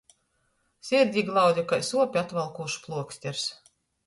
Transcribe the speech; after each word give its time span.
Sirdi 0.87 1.23
glaude 1.27 1.65
kai 1.73 1.79
suopi 1.91 2.21
atvalkūšs 2.23 2.79
pluoksters. 2.89 3.47